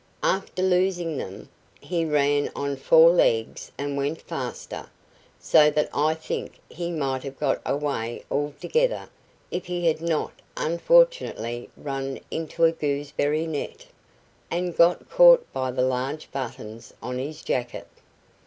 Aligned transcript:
After 0.23 0.63
losing 0.63 1.17
them, 1.17 1.47
he 1.79 2.05
ran 2.05 2.49
on 2.55 2.75
four 2.75 3.11
legs 3.11 3.71
and 3.77 3.95
went 3.95 4.19
faster, 4.19 4.89
so 5.39 5.69
that 5.69 5.91
I 5.93 6.15
think 6.15 6.59
he 6.71 6.89
might 6.89 7.21
have 7.21 7.39
got 7.39 7.61
away 7.67 8.23
altogether 8.31 9.09
if 9.51 9.67
he 9.67 9.85
had 9.85 10.01
not 10.01 10.31
unfortunately 10.57 11.69
run 11.77 12.19
into 12.31 12.63
a 12.63 12.71
gooseberry 12.71 13.45
net, 13.45 13.85
and 14.49 14.75
got 14.75 15.07
caught 15.07 15.45
by 15.53 15.69
the 15.69 15.83
large 15.83 16.31
buttons 16.31 16.95
on 17.03 17.19
his 17.19 17.43
jacket. 17.43 17.85